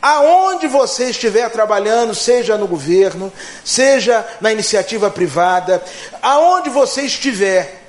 [0.00, 3.32] Aonde você estiver trabalhando, seja no governo,
[3.64, 5.82] seja na iniciativa privada,
[6.22, 7.80] aonde você estiver,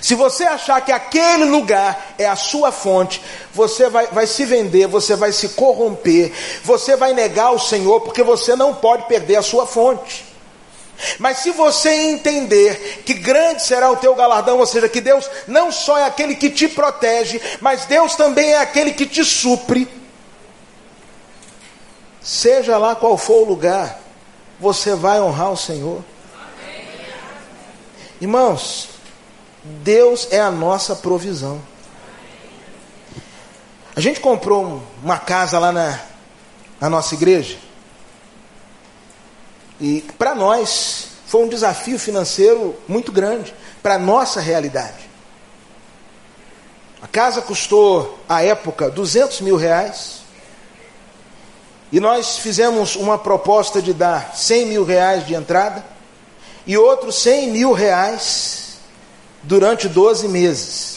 [0.00, 4.86] se você achar que aquele lugar é a sua fonte, você vai, vai se vender,
[4.86, 6.32] você vai se corromper,
[6.64, 10.24] você vai negar o Senhor, porque você não pode perder a sua fonte.
[11.18, 15.70] Mas se você entender que grande será o teu galardão, ou seja, que Deus não
[15.70, 19.86] só é aquele que te protege, mas Deus também é aquele que te supre,
[22.26, 24.00] seja lá qual for o lugar,
[24.58, 26.04] você vai honrar o Senhor.
[28.20, 28.88] Irmãos,
[29.62, 31.62] Deus é a nossa provisão.
[33.94, 36.00] A gente comprou uma casa lá na,
[36.80, 37.58] na nossa igreja.
[39.80, 45.08] E para nós foi um desafio financeiro muito grande, para a nossa realidade.
[47.00, 50.15] A casa custou, à época, 200 mil reais.
[51.92, 55.84] E nós fizemos uma proposta de dar 100 mil reais de entrada
[56.66, 58.78] e outros 100 mil reais
[59.42, 60.96] durante 12 meses.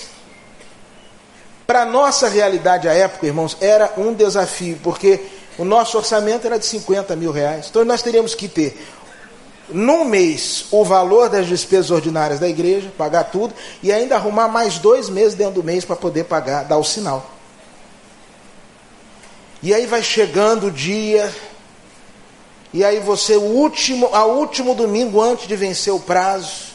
[1.67, 5.21] Para nossa realidade à época, irmãos, era um desafio, porque
[5.59, 7.67] o nosso orçamento era de 50 mil reais.
[7.69, 8.75] Então nós teríamos que ter,
[9.69, 14.79] num mês, o valor das despesas ordinárias da igreja, pagar tudo, e ainda arrumar mais
[14.79, 17.38] dois meses dentro do mês para poder pagar, dar o sinal.
[19.61, 21.33] E aí vai chegando o dia,
[22.73, 26.69] e aí você, o último, ao último domingo antes de vencer o prazo,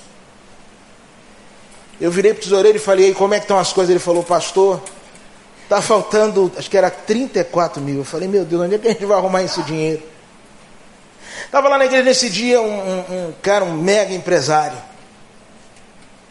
[2.00, 3.90] eu virei para o tesoureiro e falei, como é que estão as coisas?
[3.90, 4.82] Ele falou, pastor,
[5.62, 7.98] está faltando, acho que era 34 mil.
[7.98, 10.02] Eu falei, meu Deus, onde é que a gente vai arrumar esse dinheiro?
[11.46, 14.76] Estava lá na igreja nesse dia um, um, um, cara, um mega empresário.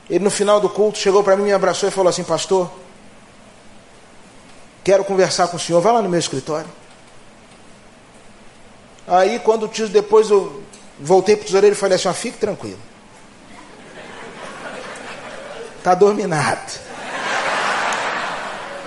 [0.09, 2.69] Ele no final do culto chegou para mim, me abraçou e falou assim, pastor,
[4.83, 6.69] quero conversar com o senhor, vai lá no meu escritório.
[9.07, 10.63] Aí quando depois eu
[10.99, 12.79] voltei para o tesoureiro e falei assim, fique tranquilo.
[15.77, 16.79] Está dominado.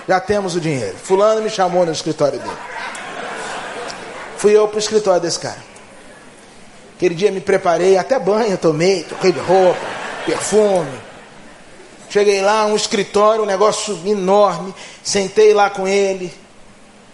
[0.09, 0.97] Já temos o dinheiro.
[0.97, 2.57] Fulano me chamou no escritório dele.
[4.37, 5.59] Fui eu para o escritório desse cara.
[6.97, 9.79] Aquele dia me preparei, até banho tomei, troquei de roupa,
[10.25, 11.06] perfume.
[12.09, 14.75] Cheguei lá, um escritório, um negócio enorme.
[15.03, 16.33] Sentei lá com ele.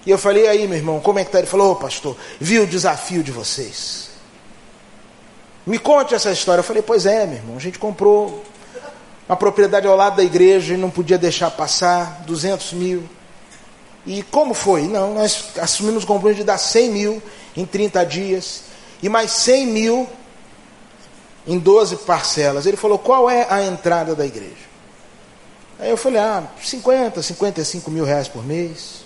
[0.05, 1.39] E eu falei, aí, meu irmão, como é que tá?
[1.39, 4.11] Ele falou, oh, pastor, vi o desafio de vocês.
[5.65, 6.61] Me conte essa história.
[6.61, 8.43] Eu falei, pois é, meu irmão, a gente comprou
[9.29, 13.09] uma propriedade ao lado da igreja e não podia deixar passar, 200 mil.
[14.05, 14.83] E como foi?
[14.83, 17.23] Não, nós assumimos o compromisso de dar 100 mil
[17.57, 18.65] em 30 dias
[19.01, 20.09] e mais 100 mil
[21.47, 22.67] em 12 parcelas.
[22.67, 24.72] Ele falou: qual é a entrada da igreja?
[25.83, 29.03] Aí eu falei: ah, 50, 55 mil reais por mês.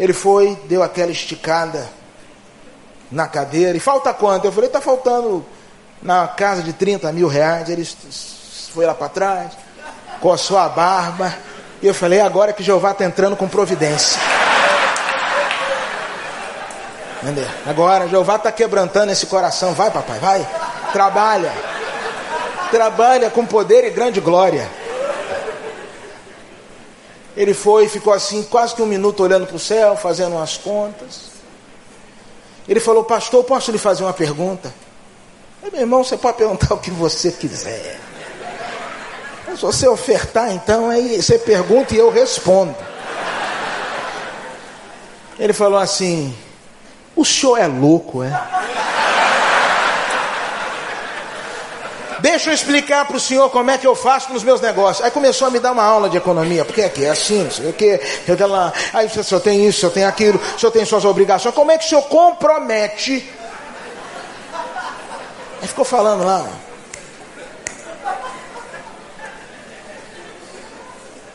[0.00, 1.86] Ele foi, deu aquela esticada
[3.12, 3.76] na cadeira.
[3.76, 4.46] E falta quanto?
[4.46, 5.44] Eu falei: está faltando
[6.00, 7.68] na casa de 30 mil reais.
[7.68, 7.86] Ele
[8.72, 9.52] foi lá para trás,
[10.18, 11.34] coçou a barba.
[11.82, 14.18] E eu falei: agora que Jeová está entrando com providência.
[17.22, 17.48] Entendeu?
[17.66, 19.74] Agora Jeová está quebrantando esse coração.
[19.74, 20.48] Vai, papai, vai.
[20.90, 21.52] Trabalha.
[22.70, 24.83] Trabalha com poder e grande glória.
[27.36, 30.56] Ele foi e ficou assim, quase que um minuto olhando para o céu, fazendo umas
[30.56, 31.32] contas.
[32.68, 34.72] Ele falou, pastor, posso lhe fazer uma pergunta?
[35.62, 37.98] Eu, meu irmão, você pode perguntar o que você quiser.
[39.56, 42.74] Se você ofertar, então, aí você pergunta e eu respondo.
[45.38, 46.36] Ele falou assim:
[47.14, 48.30] O senhor é louco, é?
[52.24, 55.04] Deixa eu explicar para o senhor como é que eu faço nos meus negócios.
[55.04, 57.68] Aí começou a me dar uma aula de economia, porque aqui é assim, não sei
[57.68, 58.72] o que, aquela.
[58.94, 61.54] Aí o senhor tem isso, o senhor tem aquilo, o senhor tem suas obrigações.
[61.54, 63.30] Como é que o senhor compromete?
[65.60, 66.46] Aí ficou falando lá.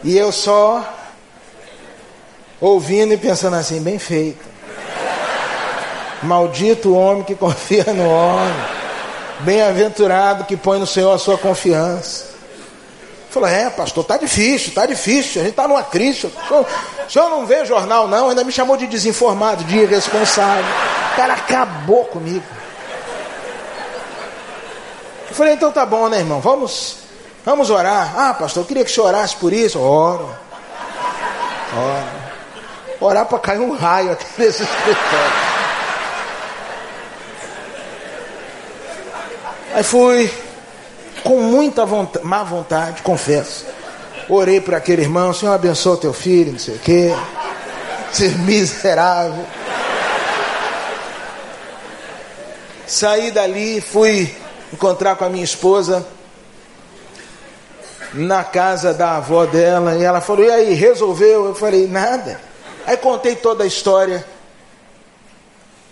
[0.03, 0.83] E eu só
[2.59, 4.43] ouvindo e pensando assim, bem feito.
[6.23, 8.78] Maldito homem que confia no homem.
[9.39, 12.29] Bem-aventurado que põe no Senhor a sua confiança.
[13.29, 16.25] Falou, é, pastor, tá difícil, tá difícil, a gente tá numa crise.
[16.25, 16.65] O senhor,
[17.07, 20.65] o senhor não vê jornal, não, ainda me chamou de desinformado, de irresponsável.
[21.13, 22.43] O cara acabou comigo.
[25.29, 26.39] Eu falei, então tá bom, né, irmão?
[26.41, 26.97] Vamos,
[27.45, 28.13] vamos orar.
[28.17, 29.79] Ah, pastor, eu queria que o senhor orasse por isso.
[29.79, 30.35] Oro.
[31.77, 32.19] Oro.
[32.99, 35.48] Orar para cair um raio aqui nesse escritório.
[39.79, 40.29] Aí fui
[41.23, 43.65] com muita vontade, má vontade, confesso.
[44.27, 47.15] Orei para aquele irmão, Senhor abençoe o teu filho, não sei o quê.
[48.11, 49.45] Ser miserável.
[52.85, 54.35] Saí dali, fui
[54.73, 56.05] encontrar com a minha esposa
[58.13, 62.37] na casa da avó dela e ela falou: "E aí, resolveu?" Eu falei: "Nada".
[62.85, 64.25] Aí contei toda a história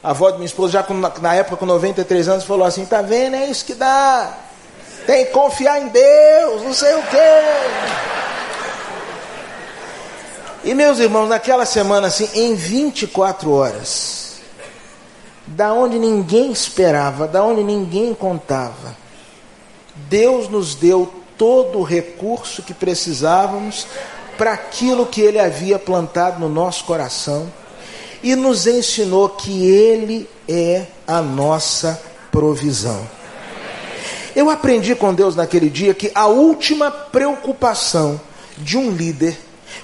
[0.07, 3.01] a avó de minha esposa, já com, na época com 93 anos, falou assim: tá
[3.01, 3.35] vendo?
[3.35, 4.37] É isso que dá.
[5.05, 7.17] Tem que confiar em Deus, não sei o quê.
[10.63, 14.35] E meus irmãos, naquela semana, assim, em 24 horas,
[15.45, 18.95] da onde ninguém esperava, da onde ninguém contava,
[19.93, 23.85] Deus nos deu todo o recurso que precisávamos
[24.37, 27.51] para aquilo que Ele havia plantado no nosso coração
[28.23, 32.01] e nos ensinou que Ele é a nossa
[32.31, 33.07] provisão.
[34.35, 38.19] Eu aprendi com Deus naquele dia que a última preocupação
[38.57, 39.37] de um líder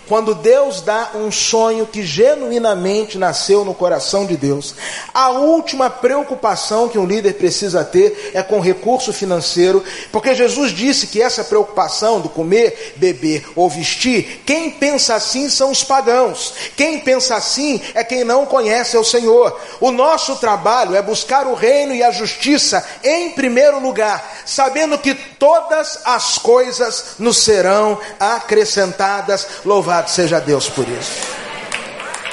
[0.07, 4.75] quando Deus dá um sonho que genuinamente nasceu no coração de Deus,
[5.13, 11.07] a última preocupação que um líder precisa ter é com recurso financeiro, porque Jesus disse
[11.07, 16.99] que essa preocupação do comer, beber ou vestir, quem pensa assim são os pagãos, quem
[16.99, 19.57] pensa assim é quem não conhece o Senhor.
[19.79, 25.15] O nosso trabalho é buscar o reino e a justiça em primeiro lugar, sabendo que
[25.15, 29.47] todas as coisas nos serão acrescentadas.
[29.63, 31.27] Louvado Louvado seja Deus por isso.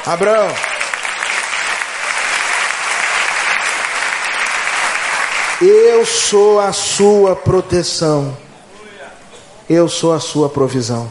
[0.06, 0.54] Abraão.
[5.60, 8.36] Eu sou a sua proteção.
[9.68, 11.10] Eu sou a sua provisão.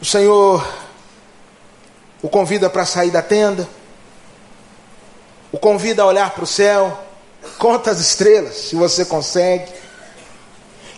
[0.00, 0.66] O Senhor
[2.22, 3.68] o convida para sair da tenda,
[5.52, 6.98] o convida a olhar para o céu,
[7.58, 9.70] conta as estrelas, se você consegue.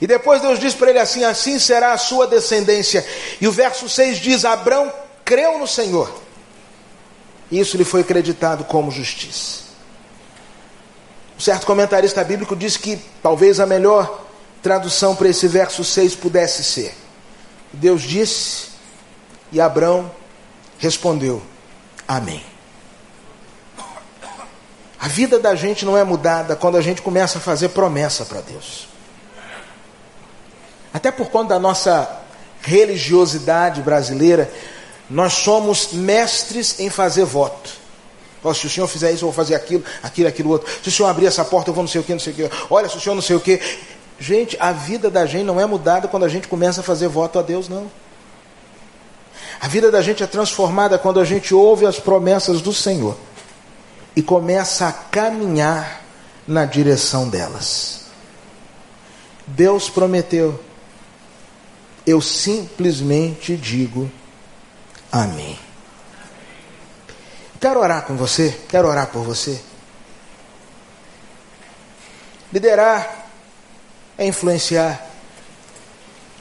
[0.01, 3.05] E depois Deus diz para ele assim: Assim será a sua descendência.
[3.41, 4.93] E o verso 6 diz: Abraão
[5.25, 6.13] creu no Senhor.
[7.51, 9.69] E isso lhe foi acreditado como justiça.
[11.37, 14.25] Um certo comentarista bíblico diz que talvez a melhor
[14.63, 16.95] tradução para esse verso 6 pudesse ser:
[17.73, 18.69] Deus disse,
[19.53, 20.11] e Abraão
[20.79, 21.43] respondeu:
[22.07, 22.45] Amém.
[25.01, 28.41] A vida da gente não é mudada quando a gente começa a fazer promessa para
[28.41, 28.88] Deus.
[30.93, 32.21] Até por conta da nossa
[32.63, 34.51] religiosidade brasileira,
[35.09, 37.71] nós somos mestres em fazer voto.
[38.55, 40.71] Se o senhor fizer isso, eu vou fazer aquilo, aquilo, aquilo outro.
[40.83, 42.37] Se o senhor abrir essa porta, eu vou não sei o que, não sei o
[42.37, 42.51] que.
[42.71, 43.61] Olha, se o senhor não sei o que.
[44.19, 47.39] Gente, a vida da gente não é mudada quando a gente começa a fazer voto
[47.39, 47.91] a Deus, não.
[49.61, 53.17] A vida da gente é transformada quando a gente ouve as promessas do Senhor
[54.15, 56.03] e começa a caminhar
[56.47, 58.07] na direção delas.
[59.47, 60.59] Deus prometeu,
[62.09, 64.11] eu simplesmente digo
[65.13, 65.59] amém.
[67.61, 69.61] Quero orar com você, quero orar por você.
[72.51, 73.27] Liderar
[74.17, 75.07] é influenciar.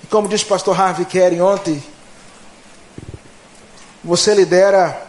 [0.01, 1.83] E como disse o pastor Harvey Kerry ontem,
[4.01, 5.05] você lidera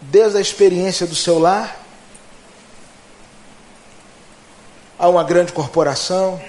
[0.00, 1.80] desde a experiência do seu lar
[4.96, 6.40] a uma grande corporação,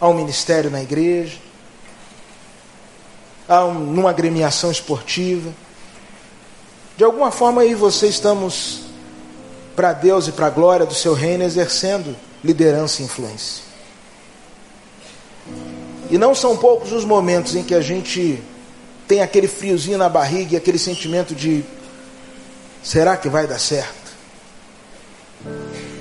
[0.00, 1.36] a um ministério na igreja,
[3.48, 5.52] a um, numa agremiação esportiva.
[6.96, 8.82] De alguma forma aí você estamos
[9.76, 13.64] para Deus e para a glória do seu reino exercendo liderança e influência.
[16.10, 18.42] E não são poucos os momentos em que a gente
[19.06, 21.64] tem aquele friozinho na barriga e aquele sentimento de
[22.82, 24.10] será que vai dar certo?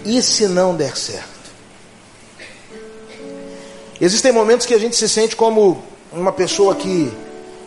[0.06, 1.39] E se não der certo?
[4.02, 5.84] Existem momentos que a gente se sente como
[6.14, 7.12] uma pessoa que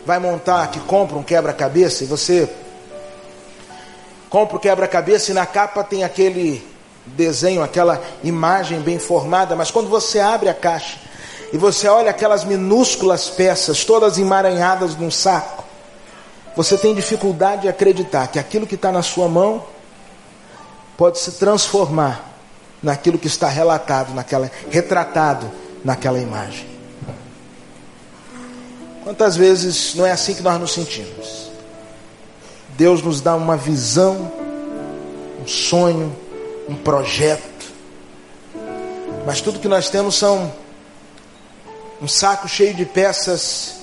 [0.03, 2.49] vai montar, que compra um quebra-cabeça e você
[4.31, 6.67] compra o quebra-cabeça e na capa tem aquele
[7.05, 10.97] desenho, aquela imagem bem formada, mas quando você abre a caixa
[11.51, 15.63] e você olha aquelas minúsculas peças, todas emaranhadas num saco,
[16.55, 19.63] você tem dificuldade de acreditar que aquilo que está na sua mão
[20.97, 22.27] pode se transformar
[22.81, 26.67] naquilo que está relatado, naquela, retratado naquela imagem.
[29.03, 31.51] Quantas vezes não é assim que nós nos sentimos?
[32.77, 34.31] Deus nos dá uma visão,
[35.41, 36.15] um sonho,
[36.69, 37.43] um projeto.
[39.25, 40.51] Mas tudo que nós temos são
[42.01, 43.75] um saco cheio de peças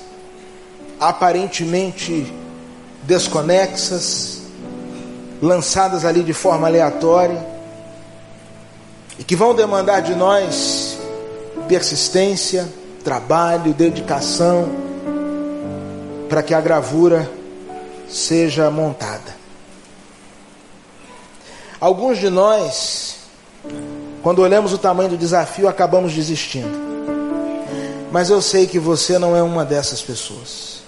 [0.98, 2.32] aparentemente
[3.02, 4.42] desconexas,
[5.40, 7.42] lançadas ali de forma aleatória,
[9.18, 10.89] e que vão demandar de nós
[11.70, 12.68] persistência,
[13.04, 14.68] trabalho, dedicação,
[16.28, 17.30] para que a gravura
[18.08, 19.36] seja montada.
[21.80, 23.18] Alguns de nós,
[24.20, 26.76] quando olhamos o tamanho do desafio, acabamos desistindo.
[28.10, 30.80] Mas eu sei que você não é uma dessas pessoas.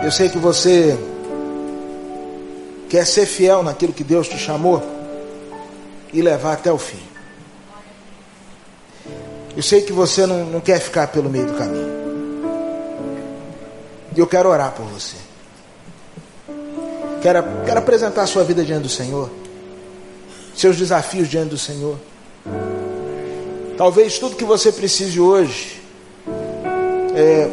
[0.00, 0.96] Eu sei que você
[2.88, 4.80] quer ser fiel naquilo que Deus te chamou
[6.12, 7.07] e levar até o fim.
[9.58, 11.88] Eu sei que você não, não quer ficar pelo meio do caminho.
[14.14, 15.16] E eu quero orar por você.
[17.20, 19.28] Quero, quero apresentar a sua vida diante do Senhor.
[20.54, 21.98] Seus desafios diante do Senhor.
[23.76, 25.82] Talvez tudo que você precise hoje
[27.16, 27.50] é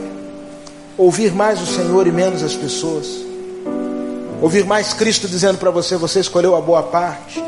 [0.99, 3.07] ouvir mais o Senhor e menos as pessoas.
[4.43, 7.43] Ouvir mais Cristo dizendo para você: você escolheu a boa parte.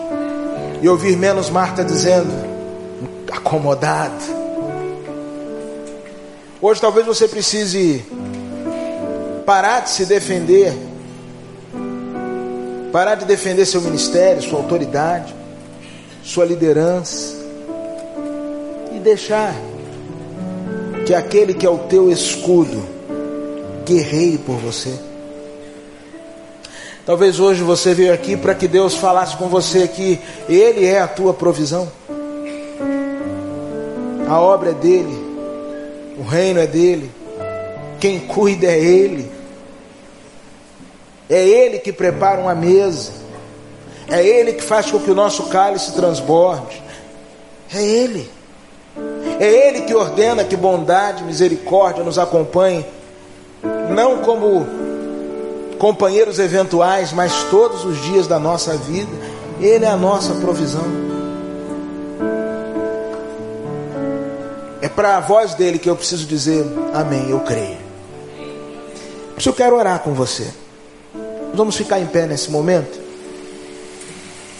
[0.82, 2.34] E ouvir menos Marta dizendo:
[3.32, 4.47] acomodado.
[6.62, 8.04] Hoje talvez você precise
[9.46, 10.74] parar de se defender
[12.92, 15.34] Parar de defender seu ministério, sua autoridade,
[16.24, 17.36] sua liderança.
[18.96, 19.54] E deixar
[21.06, 22.84] que aquele que é o teu escudo
[23.86, 24.94] guerreie por você.
[27.06, 31.08] Talvez hoje você veio aqui para que Deus falasse com você que Ele é a
[31.08, 31.90] tua provisão.
[34.28, 35.16] A obra é dele,
[36.18, 37.12] o reino é dele,
[38.00, 39.32] quem cuida é Ele.
[41.30, 43.12] É Ele que prepara uma mesa.
[44.08, 46.82] É Ele que faz com que o nosso cálice transborde.
[47.74, 48.30] É Ele.
[49.40, 52.86] É Ele que ordena que bondade misericórdia nos acompanhem,
[53.90, 54.66] não como
[55.78, 59.12] companheiros eventuais, mas todos os dias da nossa vida.
[59.60, 61.17] Ele é a nossa provisão.
[64.98, 67.78] Para a voz dele que eu preciso dizer amém, eu creio.
[69.36, 70.48] Por isso eu quero orar com você.
[71.54, 73.00] Vamos ficar em pé nesse momento.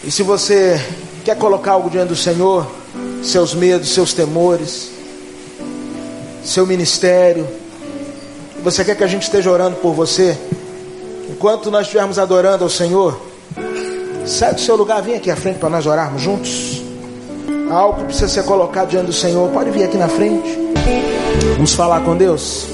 [0.04, 0.80] E se você
[1.26, 2.68] quer colocar algo diante do Senhor,
[3.24, 4.92] seus medos, seus temores,
[6.46, 7.48] seu ministério,
[8.64, 10.38] você quer que a gente esteja orando por você,
[11.32, 13.20] enquanto nós estivermos adorando ao Senhor,
[14.28, 16.77] sai do seu lugar, vem aqui à frente para nós orarmos juntos.
[17.70, 20.58] Algo que precisa ser colocado diante do Senhor, pode vir aqui na frente.
[21.56, 22.68] Vamos falar com Deus.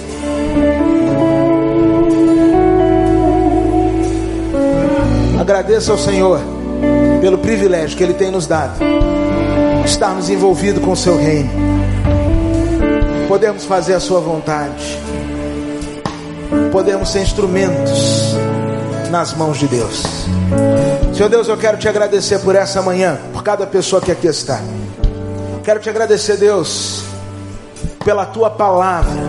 [5.40, 6.40] Agradeça ao Senhor
[7.20, 8.80] pelo privilégio que Ele tem nos dado,
[9.86, 11.50] estarmos envolvidos com o Seu reino,
[13.28, 15.00] podemos fazer a Sua vontade.
[16.72, 18.36] podermos ser instrumentos
[19.12, 20.04] nas mãos de Deus.
[21.14, 24.62] Senhor Deus, eu quero te agradecer por essa manhã, cada pessoa que aqui está.
[25.64, 27.04] Quero te agradecer, Deus,
[28.04, 29.22] pela tua palavra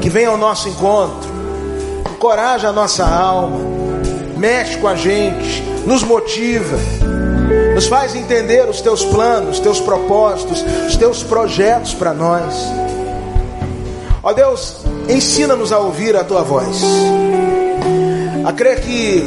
[0.00, 1.30] que vem ao nosso encontro,
[2.10, 3.58] encoraja a nossa alma,
[4.36, 6.76] mexe com a gente, nos motiva,
[7.74, 12.54] nos faz entender os teus planos, os teus propósitos, os teus projetos para nós.
[14.22, 14.76] Ó Deus,
[15.08, 16.82] ensina-nos a ouvir a tua voz,
[18.44, 19.24] a crer que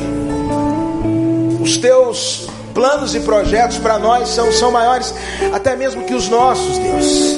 [1.61, 5.13] os teus planos e projetos para nós são, são maiores
[5.53, 7.37] até mesmo que os nossos, Deus.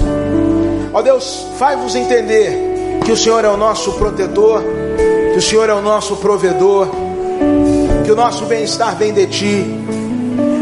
[0.94, 4.64] Ó Deus, faz-nos entender que o Senhor é o nosso protetor,
[5.34, 6.88] que o Senhor é o nosso provedor,
[8.06, 9.66] que o nosso bem-estar vem de Ti.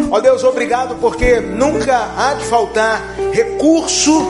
[0.09, 4.25] Ó Deus, obrigado porque nunca há de faltar recurso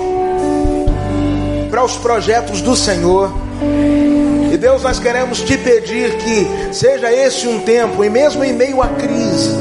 [1.69, 3.31] para os projetos do Senhor.
[4.51, 8.81] E Deus, nós queremos te pedir que seja esse um tempo, e mesmo em meio
[8.81, 9.57] à crise,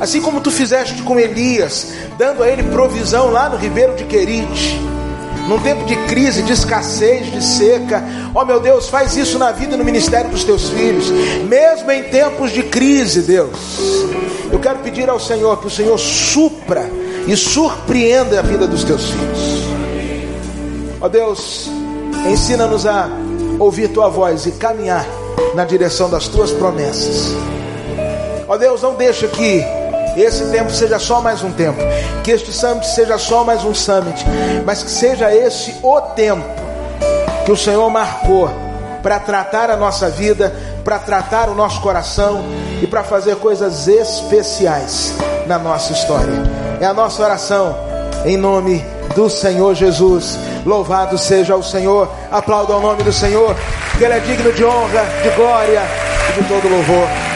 [0.00, 4.80] assim como tu fizeste com Elias, dando a ele provisão lá no ribeiro de Querite,
[5.46, 8.02] num tempo de crise, de escassez, de seca.
[8.34, 11.10] Ó oh, meu Deus, faz isso na vida e no ministério dos teus filhos,
[11.46, 13.50] mesmo em tempos de crise, Deus.
[14.50, 16.90] Eu quero pedir ao Senhor que o Senhor supra
[17.26, 19.64] e surpreenda a vida dos teus filhos.
[21.00, 21.68] Ó oh, Deus,
[22.26, 23.08] ensina-nos a
[23.58, 25.06] ouvir tua voz e caminhar
[25.54, 27.34] na direção das tuas promessas.
[28.48, 29.64] Ó oh, Deus, não deixa que
[30.16, 31.78] esse tempo seja só mais um tempo,
[32.22, 34.24] que este summit seja só mais um summit,
[34.64, 36.44] mas que seja esse o tempo
[37.44, 38.50] que o Senhor marcou
[39.02, 40.54] para tratar a nossa vida,
[40.84, 42.44] para tratar o nosso coração
[42.82, 45.14] e para fazer coisas especiais
[45.46, 46.32] na nossa história.
[46.80, 47.76] É a nossa oração
[48.24, 48.84] em nome
[49.14, 50.38] do Senhor Jesus.
[50.64, 52.10] Louvado seja o Senhor.
[52.30, 53.56] Aplauda o nome do Senhor,
[53.98, 55.82] que Ele é digno de honra, de glória
[56.28, 57.29] e de todo louvor.